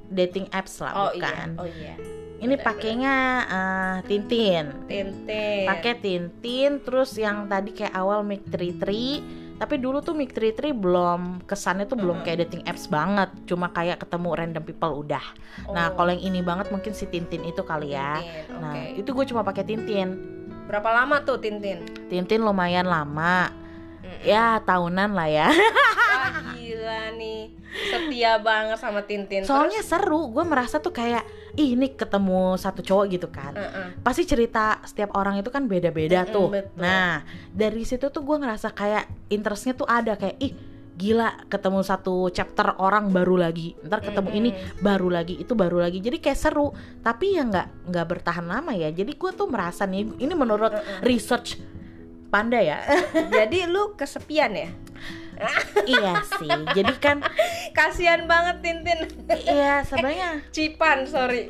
[0.07, 1.47] dating apps lah, Oh bukan.
[1.49, 1.95] iya, oh iya.
[2.37, 4.65] Ini pakainya eh, Tintin.
[4.85, 5.65] Tintin.
[5.65, 11.45] pakai Tintin terus yang tadi kayak awal Mic 33 tapi dulu tuh Mic 33 belum
[11.45, 13.29] kesannya tuh belum kayak dating apps banget.
[13.45, 15.21] Cuma kayak ketemu random people udah.
[15.69, 18.17] Nah Oh, kalau yang ini banget mungkin si Tintin itu kali ya.
[18.17, 18.97] Tintin, nah oke.
[18.97, 20.17] itu gue cuma pakai Tintin.
[20.65, 21.85] Berapa lama tuh Tintin?
[22.09, 23.53] Tintin lumayan lama
[24.01, 24.21] Mm-mm.
[24.25, 30.77] ya tahunan lah ya Wah gila nih Setia banget sama Tintin soalnya seru gue merasa
[30.77, 33.87] tuh kayak ih ini ketemu satu cowok gitu kan Terus, uh-uh.
[34.03, 36.47] pasti cerita setiap orang itu kan beda-beda Mm-mm, tuh.
[36.51, 36.79] betul.
[36.79, 40.53] Nah, dari situ tuh gue ngerasa kayak interestnya tuh ada kayak ih
[40.91, 43.73] gila ketemu satu chapter orang baru lagi.
[43.83, 44.79] Ntar ketemu ini Mm-mm.
[44.79, 45.97] baru lagi, itu baru lagi.
[45.99, 46.71] Jadi kayak seru.
[47.01, 48.91] Tapi ya nggak nggak bertahan lama ya.
[48.91, 51.01] Jadi gue tuh merasa nih ini menurut Uh-uh.
[51.03, 51.57] research
[52.31, 52.79] Panda ya.
[53.37, 54.71] Jadi lu kesepian ya?
[55.89, 56.53] iya sih.
[56.77, 57.25] Jadi kan
[57.77, 58.99] Kasian banget Tintin
[59.47, 61.47] iya sebenarnya Cipan sorry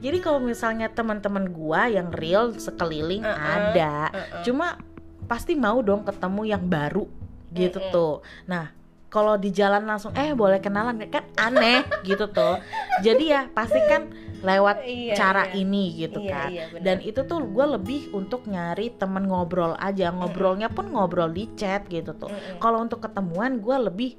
[0.00, 4.42] jadi kalau misalnya teman-teman gua yang real sekeliling Uh-uh, ada uh-uh.
[4.44, 4.80] cuma
[5.28, 7.08] pasti mau dong ketemu yang baru
[7.52, 7.92] gitu Mm-mm.
[7.92, 8.14] tuh
[8.48, 8.72] nah
[9.14, 10.98] kalau di jalan langsung eh boleh kenalan?
[11.06, 12.58] Kan aneh gitu tuh
[13.06, 14.10] jadi ya pasti kan
[14.42, 15.62] lewat Iya, cara iya.
[15.62, 16.48] ini gitu Iya, kan.
[16.52, 20.12] iya, dan itu tuh gue lebih untuk nyari temen ngobrol aja.
[20.12, 24.10] Ngobrolnya pun ngobrol di chat gitu tuh kalau untuk ketemuan gue lebih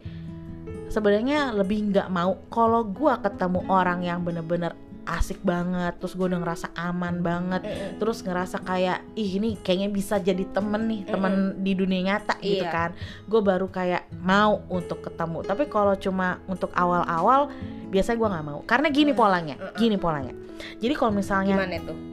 [0.89, 2.39] sebenarnya lebih nggak mau.
[2.49, 4.73] Kalau gue ketemu orang yang bener-bener
[5.05, 7.97] asik banget terus gue udah ngerasa aman banget Mm-mm.
[7.97, 12.65] terus ngerasa kayak ih ini kayaknya bisa jadi temen nih temen di dunia nyata gitu
[12.65, 12.73] Iya.
[12.73, 12.89] kan
[13.23, 17.53] gue baru kayak mau untuk ketemu tapi kalau cuma untuk awal-awal
[17.87, 19.77] biasanya gue nggak mau karena gini polanya Mm-mm.
[19.77, 20.33] gini polanya
[20.77, 21.55] jadi kalau misalnya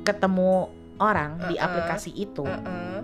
[0.02, 1.66] ketemu orang di Uh-uh.
[1.66, 3.00] aplikasi itu Uh-uh.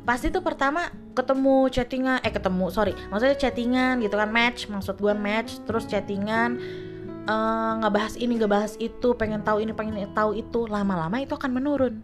[0.00, 5.12] pasti tuh pertama ketemu chattingan eh ketemu sorry maksudnya chattingan gitu kan match maksud gue
[5.12, 6.56] match terus chattingan
[7.22, 11.96] eh, ngebahas ini ngebahas itu pengen tahu ini pengen tahu itu lama-lama itu akan menurun.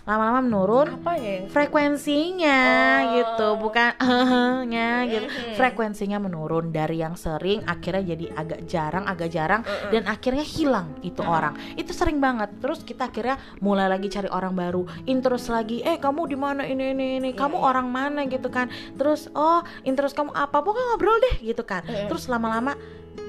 [0.00, 1.44] Lama-lama menurun Apa ya?
[1.46, 2.58] frekuensinya
[3.04, 3.12] Oh.
[3.14, 3.92] gitu bukan
[4.72, 5.28] nya gitu.
[5.54, 9.92] Frekuensinya menurun dari yang sering akhirnya jadi agak jarang agak jarang Uh-uh.
[9.92, 11.30] dan akhirnya hilang itu Mhm.
[11.30, 11.54] orang.
[11.76, 12.48] Itu sering banget.
[12.58, 14.88] Terus kita akhirnya mulai lagi cari orang baru.
[15.04, 16.64] Interest lagi eh kamu di mana?
[16.64, 17.30] Ini ini ini.
[17.30, 17.68] Kamu Iya, iya.
[17.68, 18.20] orang mana?
[18.24, 18.66] gitu kan.
[18.96, 20.58] Terus oh interest kamu apa?
[20.58, 21.36] Pokoknya ngobrol deh.
[21.44, 21.84] gitu kan.
[21.84, 22.72] Terus lama-lama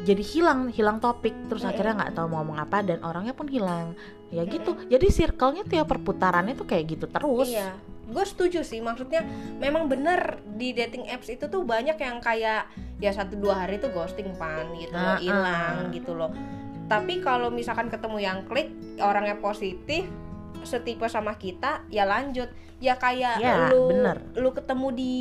[0.01, 3.93] jadi hilang hilang topik terus akhirnya nggak tahu mau ngomong apa dan orangnya pun hilang
[4.29, 7.75] ya gitu jadi circle-nya tuh ya perputarannya tuh kayak gitu terus Iya,
[8.07, 8.79] gue setuju sih.
[8.79, 9.23] Maksudnya
[9.57, 12.67] memang bener di dating apps itu tuh banyak yang kayak
[12.97, 15.91] ya satu dua hari tuh ghosting pan gitu Ah, loh, hilang ah.
[15.91, 16.31] gitu loh.
[16.87, 20.07] Tapi kalau misalkan ketemu yang klik orangnya positif,
[20.61, 22.47] setipe sama kita, ya lanjut.
[22.79, 24.17] Ya kayak Ya, lu bener.
[24.33, 25.13] lu ketemu di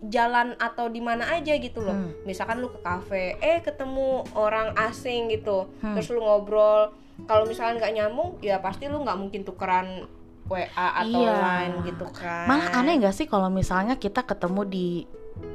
[0.00, 1.92] jalan atau di mana aja gitu loh.
[1.92, 2.14] Hmm.
[2.22, 5.94] Misalkan lu ke kafe, eh ketemu orang asing gitu, Hmm.
[5.94, 6.94] terus lu ngobrol.
[7.20, 10.06] Kalau misalkan nggak nyambung, ya pasti lu nggak mungkin tukeran
[10.46, 10.64] WA
[10.96, 11.34] atau Iya.
[11.36, 12.48] line gitu kan.
[12.48, 14.88] malah aneh gak sih kalau misalnya kita ketemu di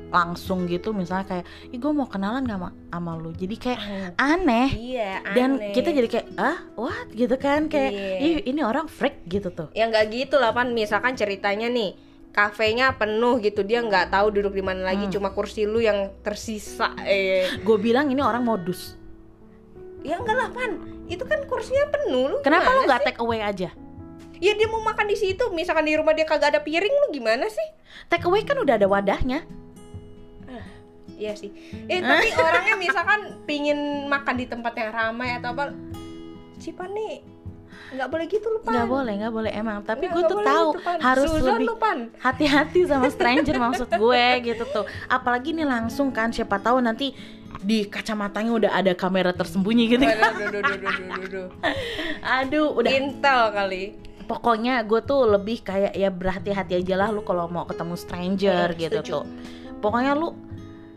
[0.08, 3.80] langsung gitu misalnya kayak ih gue mau kenalan gak sama, sama lu jadi kayak
[4.16, 5.74] aneh Iya, dan aneh.
[5.74, 8.16] kita jadi kayak ah what gitu kan kayak Iya.
[8.22, 11.98] ih ini orang freak gitu tuh ya nggak gitu lah pan misalkan ceritanya nih
[12.34, 13.62] kafenya penuh gitu.
[13.62, 15.14] Dia nggak tahu duduk di mana lagi Hmm.
[15.14, 17.62] cuma kursi lu yang tersisa eh.
[17.62, 18.98] Gue bilang ini orang modus.
[20.04, 20.72] Ya enggak lah pan
[21.08, 23.72] itu kan kursinya penuh lu kenapa lu nggak take away aja?
[24.44, 25.48] Ya dia mau makan di situ.
[25.56, 27.68] Misalkan di rumah dia kagak ada piring lu gimana sih?
[28.12, 29.48] Take away kan udah ada wadahnya.
[31.14, 31.54] Iya sih.
[31.88, 35.72] Eh tapi orangnya misalkan pingin makan di tempat yang ramai atau apa
[36.58, 37.22] si pan nih
[37.94, 38.72] nggak boleh gitu lu pan.
[38.74, 39.78] nggak boleh nggak boleh emang.
[39.82, 41.78] Tapi gue tuh tahu gitu, harus Suzon lebih
[42.20, 44.86] hati-hati sama stranger maksud gue gitu tuh.
[45.08, 47.14] Apalagi nih langsung kan siapa tahu nanti
[47.64, 51.48] di kacamatanya udah ada kamera tersembunyi gitu Aduh, aduh, aduh, aduh, aduh, aduh,
[52.28, 52.72] aduh.
[52.76, 52.92] udah.
[52.92, 53.84] Intel kali.
[54.24, 58.80] Pokoknya gue tuh lebih kayak ya berhati-hati aja lah lu kalau mau ketemu stranger Hmm,
[58.80, 59.14] gitu setuju.
[59.20, 59.24] tuh.
[59.80, 60.32] Pokoknya lu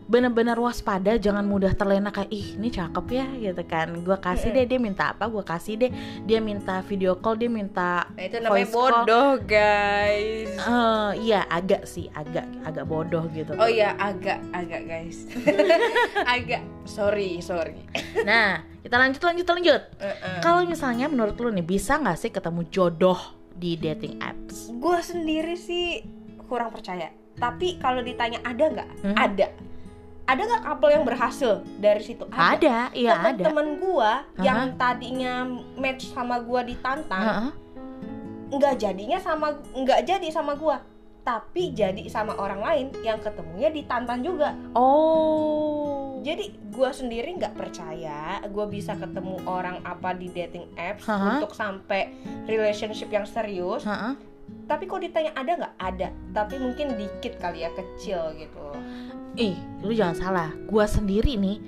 [0.07, 4.63] bener-bener waspada jangan mudah terlena kayak ih ini cakep ya gitu kan gue kasih deh
[4.65, 5.91] dia minta apa gue kasih deh
[6.23, 8.79] dia minta video call dia minta Nah, itu namanya voice call.
[9.03, 10.49] bodoh, guys.
[10.49, 15.27] Eh, iya agak sih agak agak bodoh gitu Oh iya, agak agak guys.
[16.35, 17.83] agak sorry, sorry.
[18.23, 20.39] nah kita lanjut lanjut lanjut Uh-uh.
[20.39, 23.19] kalau misalnya menurut lu nih bisa nggak sih ketemu jodoh
[23.51, 25.99] di dating apps Gue sendiri sih
[26.45, 27.11] kurang percaya.
[27.35, 28.89] Tapi kalau ditanya ada nggak?
[29.03, 29.15] Hmm.
[29.15, 29.47] Ada.
[30.27, 32.27] Ada nggak couple yang berhasil dari situ?
[32.35, 34.43] ada iya ada Temen gua Aha.
[34.43, 35.47] yang tadinya
[35.79, 37.55] match sama gua ditantang,
[38.51, 40.79] nggak jadinya sama nggak jadi sama gua
[41.27, 48.39] tapi jadi sama orang lain yang ketemunya ditantang juga oh jadi gua sendiri nggak percaya
[48.47, 51.35] gua bisa ketemu orang apa di dating apps Aha.
[51.35, 52.15] untuk sampai
[52.47, 54.15] relationship yang serius Heeh.
[54.67, 58.67] Tapi kok ditanya ada nggak ada tapi mungkin dikit kali ya kecil gitu
[59.37, 59.53] Ih,
[59.85, 60.49] lu jangan salah.
[60.65, 61.61] Gua sendiri nih,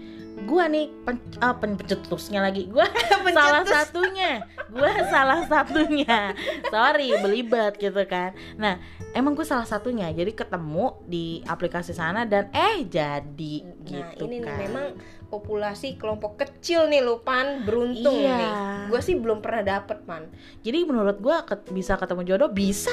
[0.50, 2.66] gua nih pen, ah, pen- pencetusnya lagi.
[2.66, 2.82] Gua
[3.38, 4.42] salah satunya.
[4.74, 6.34] Gua salah satunya.
[6.66, 8.34] Sorry, belibet gitu kan.
[8.58, 8.82] Nah,
[9.14, 10.10] emang gue salah satunya.
[10.10, 14.58] Jadi ketemu di aplikasi sana dan eh jadi nah gitu ini kan.
[14.58, 14.86] memang
[15.30, 18.36] populasi kelompok kecil nih lupan beruntung Iya.
[18.36, 18.52] nih
[18.88, 20.26] gue sih belum pernah dapet man
[20.60, 22.92] Jadi menurut gua ket- bisa ketemu jodoh bisa.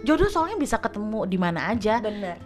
[0.00, 1.98] Jodoh soalnya bisa ketemu di mana aja.
[1.98, 2.38] bener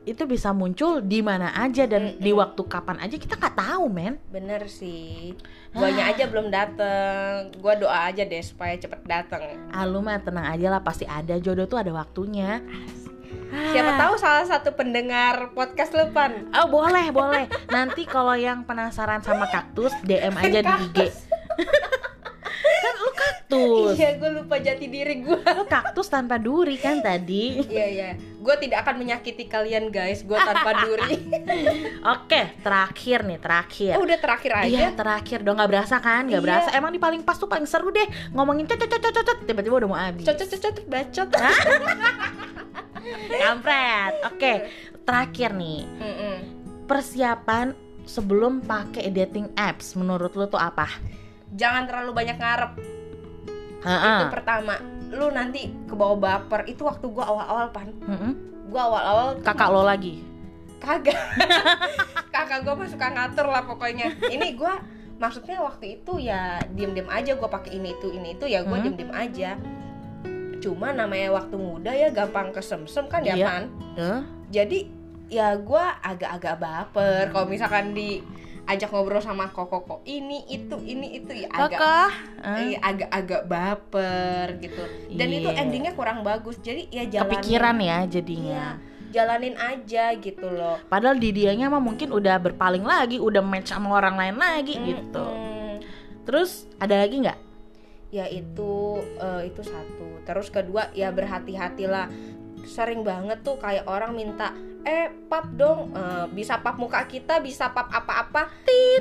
[0.00, 2.18] Itu bisa muncul di mana aja dan Mm-mm.
[2.18, 4.16] di waktu kapan aja kita nggak tahu, men.
[4.26, 5.36] Bener sih
[5.70, 10.48] Guanya aja belum dateng Gua doa aja deh supaya cepet dateng Ah, lu mah tenang
[10.48, 12.64] aja lah pasti ada jodoh tuh ada waktunya.
[13.50, 13.98] Siapa Ah.
[14.00, 17.46] tahu salah satu pendengar podcast Lupan Oh boleh boleh.
[17.66, 20.98] Nanti kalau yang penasaran sama kaktus DM aja di IG.
[22.80, 23.94] kan lu kaktus.
[23.94, 27.60] Iya gue lupa jati diri gue Lu kaktus tanpa duri kan tadi.
[27.62, 31.12] Iya iya Gue tidak akan menyakiti kalian guys Gue tanpa duri
[32.14, 33.92] Oke terakhir nih terakhir.
[33.94, 36.46] Eh udah terakhir aja Iya terakhir dong nggak berasa kan nggak Iya.
[36.46, 39.88] berasa emang di paling pas tuh paling seru deh ngomongin cocot cocot cocot tiba-tiba udah
[39.88, 41.28] mau habis Cocot cocot bacot
[43.30, 44.14] kampret.
[44.26, 44.52] Oke
[45.02, 45.84] terakhir nih.
[46.84, 50.86] Persiapan sebelum pakai dating apps menurut lu tuh apa?
[51.52, 52.72] Jangan terlalu banyak ngarep.
[53.80, 54.18] Heeh.
[54.20, 54.74] Itu pertama.
[55.08, 56.66] Lu nanti kebawa baper.
[56.66, 57.90] Itu waktu gue awal-awal pan.
[58.00, 58.32] Mm-mm.
[58.66, 60.22] Gue awal-awal tuh Kakak lo lagi.
[60.78, 61.12] kagak.
[62.34, 64.16] Kakak gue mah suka ngatur lah pokoknya.
[64.24, 64.72] Ini gue
[65.16, 68.46] maksudnya waktu itu ya diem-diem aja gue pakai ini itu ini itu.
[68.46, 68.84] Ya gue Hmm.
[68.84, 69.50] diem-diem aja
[70.60, 73.46] cuma namanya waktu muda ya gampang kesemsem kan ya Iya.
[73.46, 74.20] Pan Eh?
[74.50, 74.78] jadi
[75.26, 81.32] ya gue agak-agak baper kalau misalkan diajak ngobrol sama koko kok ini itu ini itu
[81.36, 85.58] ya agak eh, agak-agak baper gitu dan itu Iya.
[85.60, 88.64] endingnya kurang bagus jadi ya jalanin Kepikiran ya Iya, jadinya.
[89.10, 93.90] jalanin aja gitu loh Padahal di dianya mah mungkin udah berpaling lagi, udah match sama
[93.92, 95.18] orang lain lagi gitu.
[95.18, 95.82] Mm-mm.
[96.22, 97.49] Terus ada lagi nggak?
[98.10, 98.72] Ya itu
[99.16, 102.10] eh, itu satu terus kedua ya berhati-hatilah
[102.62, 107.68] sering banget tuh kayak orang minta eh pap dong eh, bisa pap muka kita bisa
[107.68, 108.48] pap apa-apa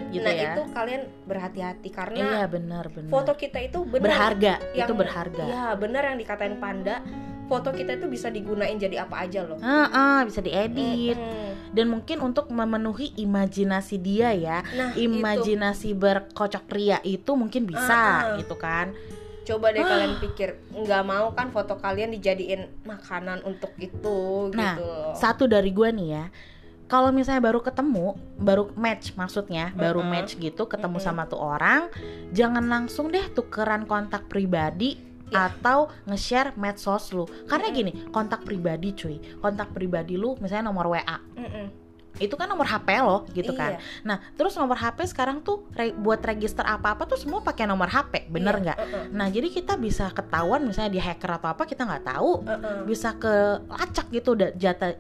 [0.10, 0.54] Gitu nah ya.
[0.54, 3.10] itu kalian berhati-hati Iya karena benar benar.
[3.10, 5.44] foto kita itu benar berharga, yang- itu berharga.
[5.46, 7.00] ya benar yang dikatain panda
[7.50, 11.74] foto kita itu bisa digunain jadi apa aja loh Ah, ah, bisa diedit Mm-mm.
[11.74, 14.62] dan mungkin untuk memenuhi imajinasi dia ya.
[14.70, 18.38] nah itu Imajinasi berkocok ria itu mungkin bisa Ah, ah.
[18.38, 18.94] gitu kan.
[19.42, 19.90] coba deh Ah.
[19.90, 25.18] kalian pikir nggak mau kan foto kalian dijadiin makanan untuk itu Nah, gitu.
[25.18, 26.26] Satu dari gua nih ya.
[26.86, 30.10] Kalau misalnya baru ketemu, baru match maksudnya, baru Mm-mm.
[30.10, 31.06] match gitu ketemu Mm-mm.
[31.06, 31.90] sama tuh orang,
[32.30, 34.98] jangan langsung deh tukeran kontak pribadi
[35.30, 35.50] Ya.
[35.50, 37.26] atau nge-share medsos lu.
[37.46, 37.78] Karena Mm-mm.
[37.78, 39.18] gini, kontak pribadi cuy.
[39.38, 41.18] Kontak pribadi lu misalnya nomor WA.
[41.38, 41.68] Mm-mm.
[42.20, 43.78] Itu kan nomor HP lo gitu kan.
[43.78, 44.04] Iya.
[44.04, 48.28] Nah, terus nomor HP sekarang tuh re- buat register apa-apa tuh semua pakai nomor HP,
[48.28, 48.78] bener Iya, nggak?
[48.82, 52.84] uh-uh, Nah, jadi kita bisa ketahuan misalnya di hacker atau apa kita nggak tahu, uh-uh.
[52.84, 55.00] bisa ke lacak gitu udah jata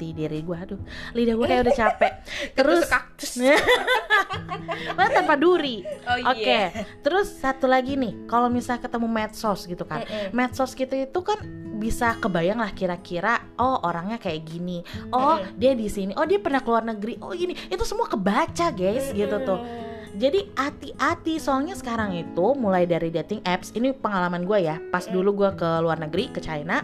[0.00, 0.80] jati diri gue aduh
[1.12, 2.12] lidah gue kayak udah capek
[2.56, 3.36] terus kaktus.
[4.96, 6.72] Wah, tanpa duri Oh oke iya.
[7.04, 10.32] terus satu lagi nih kalau misalnya ketemu medsos gitu kan Mm-mm.
[10.32, 11.36] medsos gitu itu kan
[11.76, 14.80] bisa kebayang lah kira-kira oh orangnya kayak gini
[15.12, 15.60] oh Mm-mm.
[15.60, 19.36] dia di sini oh dia pernah keluar negeri oh gini itu semua kebaca guys gitu
[19.44, 19.60] tuh
[20.10, 25.12] jadi hati-hati soalnya sekarang itu mulai dari dating apps ini pengalaman gue ya pas Mm.
[25.12, 26.82] dulu gue ke luar negeri ke China.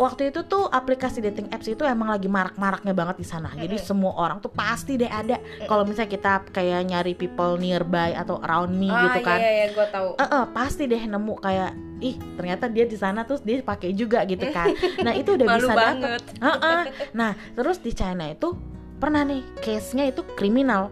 [0.00, 3.52] Waktu itu tuh aplikasi dating apps itu emang lagi marak-maraknya banget di sana.
[3.52, 5.36] Jadi semua orang tuh pasti deh ada.
[5.68, 9.36] Kalau misalnya kita kayak nyari people nearby atau around me ah, gitu kan.
[9.36, 13.28] iya iya gue tahu Eh, eh, pasti deh nemu kayak ih ternyata dia di sana
[13.28, 14.72] terus dia pakai juga gitu kan.
[15.04, 15.84] Nah itu udah malu bisa dapet.
[15.84, 16.80] banget Heeh.
[17.20, 18.56] Nah terus di China itu
[18.96, 20.88] pernah nih case-nya itu kriminal.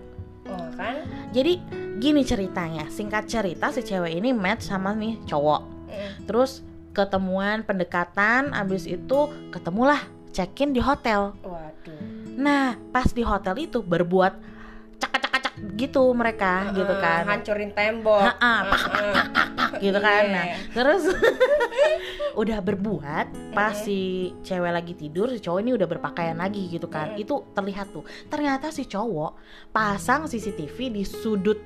[0.52, 1.00] oh kan
[1.32, 1.60] Jadi
[1.96, 5.62] gini ceritanya, singkat cerita si cewek ini match sama nih cowok.
[5.88, 6.12] Mm.
[6.28, 11.34] Terus ketemuan pendekatan, abis itu ketemulah check-in di hotel.
[11.40, 12.00] waduh
[12.34, 14.32] Nah pas di hotel itu berbuat
[14.96, 17.22] cak-cak-cak gitu mereka gitu Eh, kan.
[17.24, 19.80] hancurin tembok Ha-ha, pak, Eh, eh.
[19.80, 20.22] gitu kan.
[20.22, 20.34] Iya.
[20.34, 21.02] Nah, terus
[22.40, 27.14] udah berbuat pas si cewek lagi tidur, si cowok ini udah berpakaian lagi gitu kan.
[27.14, 28.02] Itu terlihat tuh.
[28.26, 29.34] Ternyata si cowok
[29.70, 31.58] pasang CCTV di sudut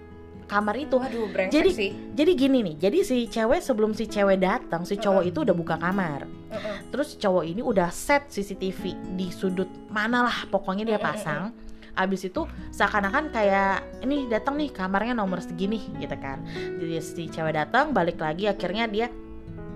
[0.53, 1.01] kamar itu.
[1.01, 5.01] waduh brengsek Jadi- sih Jadi gini nih, jadi si cewek sebelum si cewek datang, si
[5.01, 6.29] cowok itu udah buka kamar.
[6.53, 6.77] Heeh.
[6.93, 11.57] Terus si cowok ini udah set CCTV di sudut mana lah pokoknya dia pasang.
[11.93, 16.45] Abis itu seakan-akan kayak ini datang nih kamarnya nomor segini gitu kan.
[16.53, 19.09] Jadi si cewek datang balik lagi akhirnya dia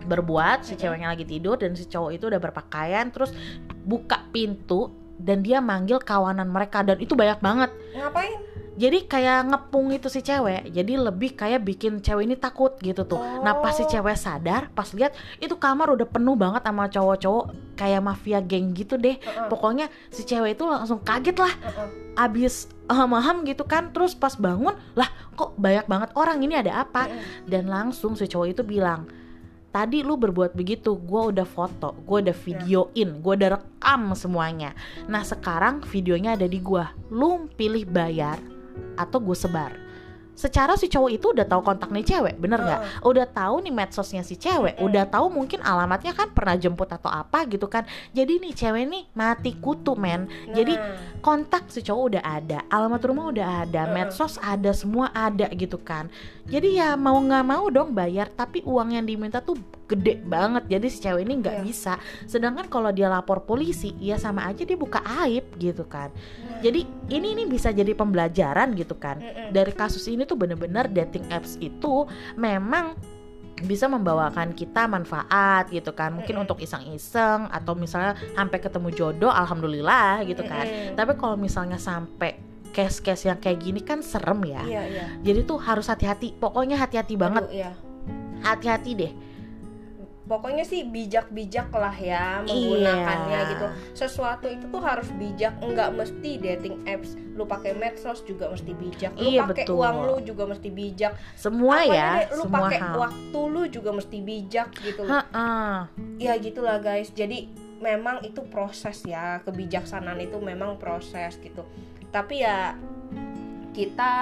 [0.06, 3.34] berbuat si ceweknya lagi tidur dan si cowok itu udah berpakaian terus
[3.82, 7.70] buka pintu dan dia manggil kawanan mereka dan itu banyak banget.
[7.96, 8.38] ngapain
[8.76, 10.68] Jadi kayak ngepung itu si cewek.
[10.68, 13.16] Jadi lebih kayak bikin cewek ini takut gitu tuh.
[13.40, 13.88] Nah pas si Oh.
[13.88, 19.00] cewek sadar, pas lihat itu kamar udah penuh banget sama cowok-cowok kayak mafia geng gitu
[19.00, 19.16] deh.
[19.16, 19.48] Heeh.
[19.48, 21.88] Pokoknya si cewek itu langsung kaget lah, Heeh.
[22.20, 23.96] abis aham-aham gitu kan.
[23.96, 25.08] Terus pas bangun, lah
[25.40, 27.08] kok banyak banget orang ini ada apa?
[27.08, 27.48] Heeh.
[27.48, 29.08] Dan langsung si cowok itu bilang,
[29.72, 34.76] tadi lu berbuat begitu, gue udah foto, gue udah videoin, gue udah rekam semuanya.
[35.08, 38.36] Nah sekarang videonya ada di gue, lu pilih bayar
[38.96, 39.72] atau gue sebar.
[40.36, 43.00] Secara si cowok itu udah tahu kontak nih cewek, bener nggak?
[43.08, 47.48] Udah tahu nih medsosnya si cewek, udah tahu mungkin alamatnya kan pernah jemput atau apa
[47.48, 47.88] gitu kan.
[48.12, 50.28] Jadi nih cewek nih mati kutu men.
[50.52, 55.48] Jadi Nah, kontak si cowok udah ada, alamat rumah udah ada, medsos ada, semua ada
[55.56, 56.12] gitu kan.
[56.44, 60.66] Jadi ya mau nggak mau dong bayar, tapi uang yang diminta tuh gede banget.
[60.66, 61.64] Jadi si cewek ini nggak Iya.
[61.64, 61.94] bisa.
[62.26, 66.10] Sedangkan kalau dia lapor polisi, ya sama aja dia buka aib gitu kan.
[66.60, 69.22] Jadi ini ini bisa jadi pembelajaran gitu kan.
[69.22, 69.54] Mm-mm.
[69.54, 72.98] Dari kasus ini tuh bener-bener dating apps itu memang
[73.56, 80.20] bisa membawakan kita manfaat gitu kan mungkin untuk iseng-iseng atau misalnya sampai ketemu jodoh alhamdulillah
[80.28, 82.36] gitu kan tapi kalau misalnya sampai
[82.76, 84.60] case-case yang kayak gini kan serem ya.
[84.60, 86.36] iya iya Jadi tuh harus hati-hati.
[86.36, 87.48] Pokoknya hati-hati banget.
[87.48, 87.72] Aduh, iya.
[88.44, 89.12] Hati-hati deh.
[90.26, 93.50] Pokoknya sih bijak-bijak lah ya menggunakannya Iya.
[93.54, 93.66] gitu.
[93.94, 99.12] Sesuatu itu tuh harus bijak nggak mesti dating apps lu pakai medsos juga mesti bijak
[99.14, 101.14] lu Iya, pakai uang lu juga mesti bijak.
[101.36, 105.14] Semua Apanya ya, deh, lu pakai waktu lu juga mesti bijak gitu loh.
[105.14, 105.86] Ha-ha.
[106.16, 107.12] ya gitulah guys.
[107.12, 107.46] Jadi
[107.78, 109.38] memang itu proses ya.
[109.44, 111.62] Kebijaksanaan itu memang proses gitu.
[112.08, 112.72] Tapi ya
[113.76, 114.12] kita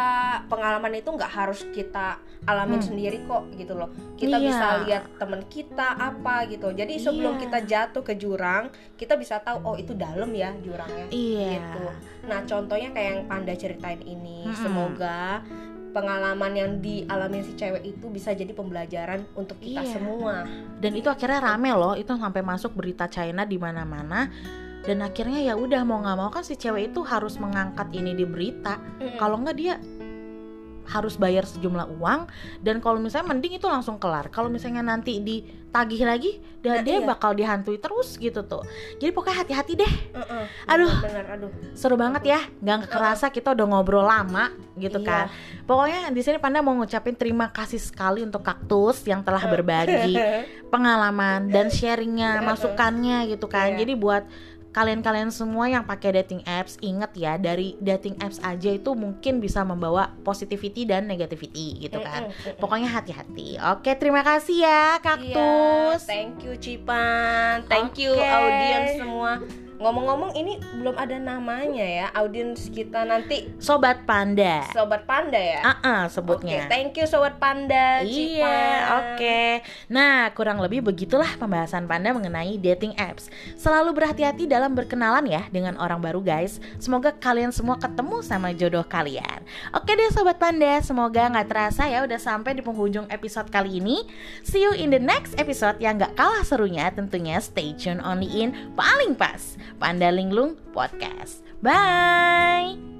[0.50, 2.88] pengalaman itu nggak harus kita alamin Hmm.
[2.90, 3.86] sendiri kok gitu loh
[4.18, 4.46] kita Iya.
[4.50, 7.42] bisa lihat temen kita apa gitu jadi sebelum Iya.
[7.46, 11.48] kita jatuh ke jurang kita bisa tahu oh itu dalam ya jurangnya Iya.
[11.54, 11.84] gitu.
[12.24, 14.56] Nah, contohnya kayak yang Panda ceritain ini, Mm-mm.
[14.56, 15.44] semoga
[15.92, 19.92] pengalaman yang dialami si cewek itu bisa jadi pembelajaran untuk kita Iya.
[19.94, 20.42] semua.
[20.80, 24.26] Dan itu akhirnya rame loh, itu sampai masuk berita China di mana-mana.
[24.84, 28.24] Dan akhirnya ya udah mau nggak mau kan si cewek itu harus mengangkat ini di
[28.28, 28.76] berita.
[29.16, 29.76] Kalau nggak dia
[30.84, 32.28] harus bayar sejumlah uang
[32.60, 34.28] dan kalau misalnya mending itu langsung kelar.
[34.28, 37.04] Kalau misalnya nanti ditagih lagi, dan Nah, dia iya.
[37.04, 38.64] bakal dihantui terus gitu tuh.
[39.00, 39.92] Jadi pokoknya hati-hati deh.
[40.12, 40.92] Heeh, Aduh.
[41.00, 41.50] bener aduh.
[41.72, 45.06] seru banget ya nggak kerasa kita udah ngobrol lama gitu Iya.
[45.06, 45.24] kan
[45.66, 50.14] pokoknya di sini Panda mau ngucapin terima kasih sekali untuk kaktus yang telah berbagi
[50.70, 53.78] pengalaman dan sharingnya masukannya gitu kan Iya.
[53.82, 54.22] jadi buat
[54.74, 59.62] kalian-kalian semua yang pakai dating apps inget ya dari dating apps aja itu mungkin bisa
[59.62, 62.58] membawa positivity dan negativity gitu kan Mm-mm.
[62.58, 68.24] pokoknya hati-hati oke terima kasih ya kaktus thank you Cipan, thank you Oke.
[68.24, 69.63] audiens semua.
[69.78, 75.60] Ngomong-ngomong ini belum ada namanya ya audiens kita nanti sobat panda sobat panda ya.
[75.66, 78.00] ah ah, Oke, sebutnya thank you sobat panda.
[78.04, 78.64] Iya,
[79.02, 79.64] oke.
[79.90, 83.28] Nah, kurang lebih begitulah pembahasan Panda mengenai dating apps.
[83.58, 86.58] Selalu berhati-hati dalam berkenalan ya dengan orang baru, guys.
[86.80, 89.44] Semoga kalian semua ketemu sama jodoh kalian.
[89.76, 90.80] Oke deh, sobat Panda.
[90.80, 94.06] Semoga nggak terasa ya udah sampai di penghujung episode kali ini.
[94.46, 96.88] See you in the next episode yang nggak kalah serunya.
[96.92, 101.42] Tentunya stay tune only in paling pas Panda Linglung Podcast.
[101.64, 102.93] Bye.